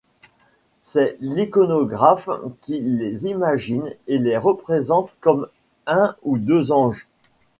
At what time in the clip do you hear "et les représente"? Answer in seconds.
4.07-5.11